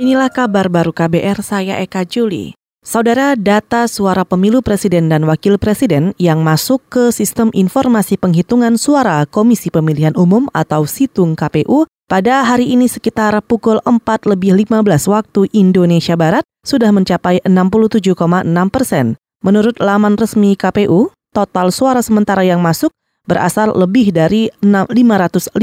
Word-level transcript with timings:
Inilah 0.00 0.32
kabar 0.32 0.72
baru 0.72 0.96
KBR, 0.96 1.44
saya 1.44 1.76
Eka 1.76 2.08
Juli. 2.08 2.56
Saudara, 2.80 3.36
data 3.36 3.84
suara 3.84 4.24
pemilu 4.24 4.64
presiden 4.64 5.12
dan 5.12 5.28
wakil 5.28 5.60
presiden 5.60 6.16
yang 6.16 6.40
masuk 6.40 6.80
ke 6.88 7.12
sistem 7.12 7.52
informasi 7.52 8.16
penghitungan 8.16 8.80
suara 8.80 9.28
Komisi 9.28 9.68
Pemilihan 9.68 10.16
Umum 10.16 10.48
atau 10.56 10.88
Situng 10.88 11.36
KPU 11.36 11.84
pada 12.08 12.48
hari 12.48 12.72
ini 12.72 12.88
sekitar 12.88 13.36
pukul 13.44 13.76
4 13.84 14.00
lebih 14.24 14.56
15 14.64 14.88
waktu 15.04 15.52
Indonesia 15.52 16.16
Barat 16.16 16.48
sudah 16.64 16.96
mencapai 16.96 17.44
67,6 17.44 18.16
persen. 18.72 19.20
Menurut 19.44 19.76
laman 19.84 20.16
resmi 20.16 20.56
KPU, 20.56 21.12
total 21.36 21.68
suara 21.76 22.00
sementara 22.00 22.40
yang 22.40 22.64
masuk 22.64 22.88
berasal 23.30 23.70
lebih 23.78 24.10
dari 24.10 24.50
550 24.58 25.54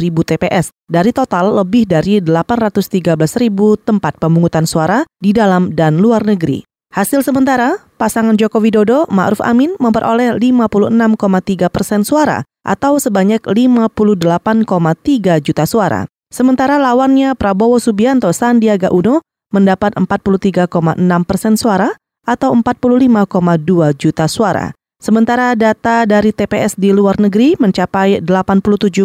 ribu 0.00 0.24
TPS 0.24 0.72
dari 0.88 1.12
total 1.12 1.52
lebih 1.60 1.84
dari 1.84 2.24
813 2.24 3.12
ribu 3.36 3.76
tempat 3.76 4.16
pemungutan 4.16 4.64
suara 4.64 5.04
di 5.20 5.36
dalam 5.36 5.76
dan 5.76 6.00
luar 6.00 6.24
negeri. 6.24 6.64
Hasil 6.92 7.20
sementara, 7.20 7.76
pasangan 8.00 8.36
Joko 8.36 8.60
Widodo 8.60 9.04
Ma'ruf 9.12 9.44
Amin 9.44 9.76
memperoleh 9.76 10.36
56,3 10.40 11.68
persen 11.68 12.00
suara 12.04 12.44
atau 12.64 12.96
sebanyak 12.96 13.44
58,3 13.44 15.40
juta 15.44 15.64
suara. 15.68 16.08
Sementara 16.32 16.80
lawannya 16.80 17.36
Prabowo 17.36 17.76
Subianto 17.76 18.32
Sandiaga 18.32 18.88
Uno 18.88 19.20
mendapat 19.52 19.92
43,6 19.96 20.96
persen 21.28 21.60
suara 21.60 21.92
atau 22.24 22.56
45,2 22.56 23.92
juta 24.00 24.24
suara. 24.28 24.72
Sementara 25.02 25.58
data 25.58 26.06
dari 26.06 26.30
TPS 26.30 26.78
di 26.78 26.94
luar 26.94 27.18
negeri 27.18 27.58
mencapai 27.58 28.22
87,6 28.22 29.02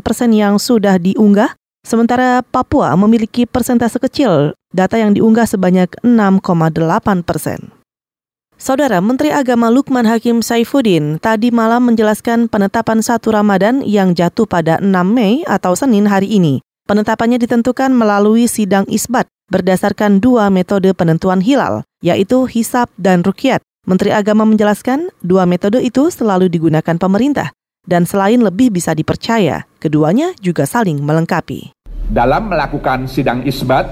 persen 0.00 0.32
yang 0.32 0.56
sudah 0.56 0.96
diunggah, 0.96 1.52
sementara 1.84 2.40
Papua 2.40 2.96
memiliki 2.96 3.44
persentase 3.44 4.00
kecil, 4.00 4.56
data 4.72 4.96
yang 4.96 5.12
diunggah 5.12 5.44
sebanyak 5.44 5.92
6,8 6.00 7.20
persen. 7.28 7.76
Saudara 8.56 9.04
Menteri 9.04 9.36
Agama 9.36 9.68
Lukman 9.68 10.08
Hakim 10.08 10.40
Saifuddin 10.40 11.20
tadi 11.20 11.52
malam 11.52 11.92
menjelaskan 11.92 12.48
penetapan 12.48 13.04
satu 13.04 13.36
Ramadan 13.36 13.84
yang 13.84 14.16
jatuh 14.16 14.48
pada 14.48 14.80
6 14.80 14.88
Mei 15.04 15.44
atau 15.44 15.76
Senin 15.76 16.08
hari 16.08 16.40
ini. 16.40 16.64
Penetapannya 16.88 17.36
ditentukan 17.36 17.92
melalui 17.92 18.48
sidang 18.48 18.88
isbat 18.88 19.28
berdasarkan 19.52 20.24
dua 20.24 20.48
metode 20.48 20.88
penentuan 20.96 21.44
hilal, 21.44 21.84
yaitu 22.00 22.48
hisab 22.48 22.88
dan 22.96 23.20
rukyat. 23.20 23.60
Menteri 23.84 24.16
Agama 24.16 24.48
menjelaskan, 24.48 25.12
dua 25.20 25.44
metode 25.44 25.76
itu 25.84 26.08
selalu 26.08 26.48
digunakan 26.48 26.96
pemerintah, 26.96 27.52
dan 27.84 28.08
selain 28.08 28.40
lebih 28.40 28.72
bisa 28.72 28.96
dipercaya, 28.96 29.68
keduanya 29.76 30.32
juga 30.40 30.64
saling 30.64 31.04
melengkapi. 31.04 31.68
Dalam 32.08 32.48
melakukan 32.48 33.04
sidang 33.04 33.44
isbat, 33.44 33.84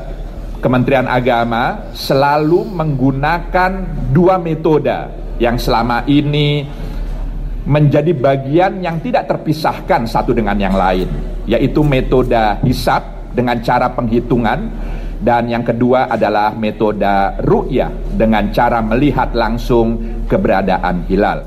Kementerian 0.65 1.05
Agama 1.05 1.93
selalu 1.93 2.73
menggunakan 2.73 3.85
dua 4.17 4.41
metode 4.41 4.97
yang 5.37 5.61
selama 5.61 6.09
ini 6.09 6.65
menjadi 7.69 8.17
bagian 8.17 8.81
yang 8.81 8.97
tidak 9.05 9.29
terpisahkan 9.29 10.09
satu 10.09 10.33
dengan 10.33 10.57
yang 10.57 10.73
lain, 10.73 11.13
yaitu 11.45 11.85
metode 11.85 12.33
hisab 12.65 13.29
dengan 13.37 13.61
cara 13.61 13.93
penghitungan 13.93 14.73
dan 15.23 15.47
yang 15.47 15.63
kedua 15.63 16.11
adalah 16.11 16.53
metode 16.53 17.39
ru'yah 17.47 17.95
dengan 18.19 18.51
cara 18.51 18.83
melihat 18.83 19.31
langsung 19.33 19.97
keberadaan 20.27 21.07
hilal. 21.07 21.47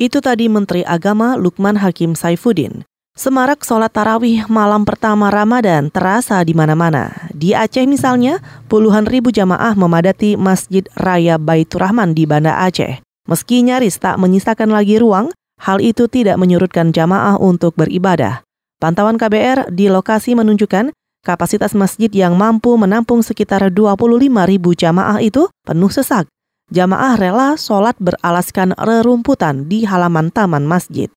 Itu 0.00 0.24
tadi 0.24 0.48
Menteri 0.48 0.84
Agama 0.84 1.36
Lukman 1.36 1.80
Hakim 1.80 2.16
Saifuddin. 2.16 2.84
Semarak 3.16 3.64
sholat 3.64 3.96
tarawih 3.96 4.44
malam 4.52 4.84
pertama 4.84 5.32
Ramadan 5.32 5.88
terasa 5.88 6.36
di 6.44 6.52
mana-mana. 6.52 7.32
Di 7.32 7.56
Aceh 7.56 7.88
misalnya, 7.88 8.44
puluhan 8.68 9.08
ribu 9.08 9.32
jamaah 9.32 9.72
memadati 9.72 10.36
Masjid 10.36 10.84
Raya 10.92 11.40
Baitur 11.40 11.80
Rahman 11.80 12.12
di 12.12 12.28
Banda 12.28 12.60
Aceh. 12.60 13.00
Meski 13.24 13.64
nyaris 13.64 13.96
tak 13.96 14.20
menyisakan 14.20 14.68
lagi 14.68 15.00
ruang, 15.00 15.32
hal 15.64 15.80
itu 15.80 16.12
tidak 16.12 16.36
menyurutkan 16.36 16.92
jamaah 16.92 17.40
untuk 17.40 17.72
beribadah. 17.72 18.44
Pantauan 18.76 19.16
KBR 19.16 19.72
di 19.72 19.88
lokasi 19.88 20.36
menunjukkan 20.36 20.92
Kapasitas 21.26 21.74
masjid 21.74 22.06
yang 22.06 22.38
mampu 22.38 22.70
menampung 22.78 23.18
sekitar 23.18 23.66
25 23.74 24.30
ribu 24.46 24.78
jamaah 24.78 25.18
itu 25.18 25.50
penuh 25.66 25.90
sesak. 25.90 26.30
Jamaah 26.70 27.18
rela 27.18 27.58
sholat 27.58 27.98
beralaskan 27.98 28.78
rerumputan 28.78 29.66
di 29.66 29.82
halaman 29.82 30.30
taman 30.30 30.62
masjid. 30.62 31.10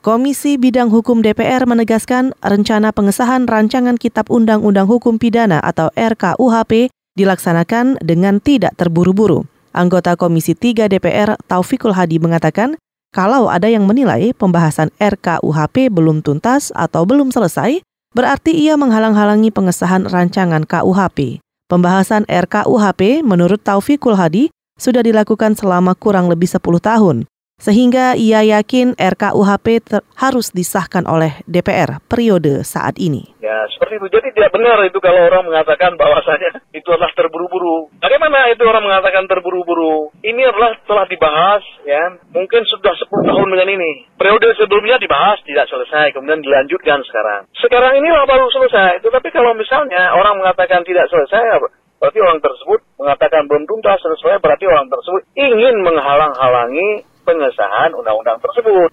Komisi 0.00 0.56
Bidang 0.56 0.88
Hukum 0.88 1.20
DPR 1.20 1.68
menegaskan 1.68 2.32
rencana 2.40 2.96
pengesahan 2.96 3.44
rancangan 3.44 4.00
Kitab 4.00 4.32
Undang-Undang 4.32 4.88
Hukum 4.88 5.20
Pidana 5.20 5.60
atau 5.60 5.92
RKUHP 5.92 6.88
dilaksanakan 7.20 8.00
dengan 8.00 8.40
tidak 8.40 8.72
terburu-buru. 8.80 9.44
Anggota 9.76 10.16
Komisi 10.16 10.56
3 10.56 10.88
DPR 10.88 11.36
Taufikul 11.44 11.92
Hadi 11.92 12.16
mengatakan, 12.16 12.80
kalau 13.12 13.52
ada 13.52 13.68
yang 13.68 13.84
menilai 13.84 14.32
pembahasan 14.32 14.88
RKUHP 14.96 15.92
belum 15.92 16.24
tuntas 16.24 16.72
atau 16.72 17.04
belum 17.04 17.28
selesai, 17.28 17.84
berarti 18.10 18.54
ia 18.54 18.74
menghalang-halangi 18.74 19.54
pengesahan 19.54 20.06
rancangan 20.06 20.66
KUHP. 20.66 21.42
Pembahasan 21.70 22.26
RKUHP 22.26 23.22
menurut 23.22 23.62
Taufikul 23.62 24.18
Hadi 24.18 24.50
sudah 24.74 25.06
dilakukan 25.06 25.54
selama 25.54 25.94
kurang 25.94 26.26
lebih 26.26 26.50
10 26.50 26.60
tahun 26.82 27.30
sehingga 27.60 28.16
ia 28.16 28.40
yakin 28.40 28.96
RKUHP 28.96 30.00
harus 30.16 30.48
disahkan 30.50 31.04
oleh 31.04 31.44
DPR 31.44 32.00
periode 32.08 32.64
saat 32.64 32.96
ini. 32.96 33.36
Ya, 33.44 33.68
seperti 33.76 34.00
itu. 34.00 34.08
Jadi 34.08 34.28
tidak 34.32 34.56
benar 34.56 34.80
itu 34.88 34.96
kalau 34.98 35.28
orang 35.28 35.44
mengatakan 35.44 35.94
bahwasanya 36.00 36.64
itu 36.72 36.88
adalah 36.88 37.12
terburu-buru. 37.12 37.92
Bagaimana 38.00 38.48
itu 38.48 38.64
orang 38.64 38.84
mengatakan 38.84 39.28
terburu-buru? 39.28 40.10
Ini 40.24 40.42
adalah 40.48 40.80
telah 40.88 41.04
dibahas 41.04 41.62
ya, 41.84 42.16
mungkin 42.32 42.64
sudah 42.64 42.96
10 42.96 43.28
tahun 43.28 43.48
dengan 43.52 43.68
ini. 43.76 44.08
Periode 44.16 44.56
sebelumnya 44.56 44.96
dibahas 44.96 45.40
tidak 45.44 45.68
selesai, 45.68 46.16
kemudian 46.16 46.40
dilanjutkan 46.40 47.04
sekarang. 47.04 47.44
Sekarang 47.60 47.92
inilah 48.00 48.24
baru 48.24 48.48
selesai. 48.48 49.04
Tetapi 49.04 49.28
kalau 49.32 49.52
misalnya 49.52 50.16
orang 50.16 50.40
mengatakan 50.40 50.80
tidak 50.88 51.08
selesai, 51.12 51.60
berarti 52.00 52.18
orang 52.24 52.40
tersebut 52.40 52.80
mengatakan 52.96 53.44
belum 53.44 53.68
tuntas 53.68 54.00
selesai, 54.00 54.40
berarti 54.40 54.64
orang 54.64 54.88
tersebut 54.88 55.20
ingin 55.36 55.84
menghalang-halangi 55.84 57.04
pengesahan 57.24 57.92
undang-undang 57.96 58.38
tersebut. 58.40 58.90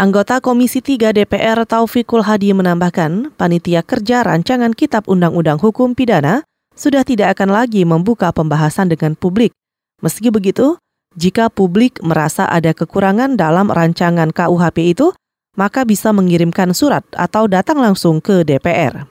Anggota 0.00 0.40
Komisi 0.40 0.80
3 0.80 1.12
DPR 1.12 1.60
Taufikul 1.68 2.24
Hadi 2.24 2.56
menambahkan, 2.56 3.36
panitia 3.36 3.84
kerja 3.84 4.24
rancangan 4.24 4.72
Kitab 4.72 5.04
Undang-Undang 5.04 5.60
Hukum 5.60 5.92
Pidana 5.92 6.40
sudah 6.72 7.04
tidak 7.04 7.36
akan 7.36 7.52
lagi 7.52 7.84
membuka 7.84 8.32
pembahasan 8.32 8.88
dengan 8.88 9.12
publik. 9.12 9.52
Meski 10.00 10.32
begitu, 10.32 10.80
jika 11.12 11.52
publik 11.52 12.00
merasa 12.00 12.48
ada 12.48 12.72
kekurangan 12.72 13.36
dalam 13.36 13.68
rancangan 13.68 14.32
KUHP 14.32 14.96
itu, 14.96 15.12
maka 15.58 15.84
bisa 15.84 16.14
mengirimkan 16.16 16.72
surat 16.72 17.04
atau 17.12 17.44
datang 17.50 17.82
langsung 17.82 18.24
ke 18.24 18.40
DPR. 18.46 19.04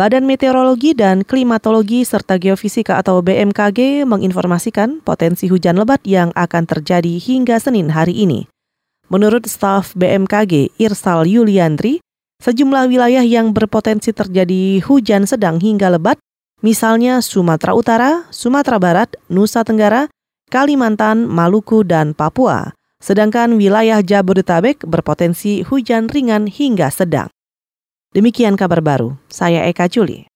Badan 0.00 0.24
Meteorologi 0.24 0.96
dan 0.96 1.28
Klimatologi 1.28 2.08
serta 2.08 2.40
Geofisika 2.40 2.96
atau 2.96 3.20
BMKG 3.20 4.08
menginformasikan 4.08 5.04
potensi 5.04 5.44
hujan 5.44 5.76
lebat 5.76 6.00
yang 6.08 6.32
akan 6.32 6.64
terjadi 6.64 7.20
hingga 7.20 7.60
Senin 7.60 7.92
hari 7.92 8.16
ini. 8.16 8.48
Menurut 9.12 9.44
staf 9.44 9.92
BMKG 9.92 10.72
Irsal 10.80 11.28
Yuliandri, 11.28 12.00
sejumlah 12.40 12.88
wilayah 12.88 13.20
yang 13.20 13.52
berpotensi 13.52 14.16
terjadi 14.16 14.80
hujan 14.88 15.28
sedang 15.28 15.60
hingga 15.60 15.92
lebat, 15.92 16.16
misalnya 16.64 17.20
Sumatera 17.20 17.76
Utara, 17.76 18.10
Sumatera 18.32 18.80
Barat, 18.80 19.20
Nusa 19.28 19.68
Tenggara, 19.68 20.08
Kalimantan, 20.48 21.28
Maluku, 21.28 21.84
dan 21.84 22.16
Papua. 22.16 22.72
Sedangkan 23.04 23.52
wilayah 23.60 24.00
Jabodetabek 24.00 24.80
berpotensi 24.80 25.60
hujan 25.60 26.08
ringan 26.08 26.48
hingga 26.48 26.88
sedang. 26.88 27.28
Demikian 28.10 28.58
kabar 28.58 28.82
baru, 28.82 29.14
saya 29.30 29.70
Eka 29.70 29.86
Juli. 29.86 30.29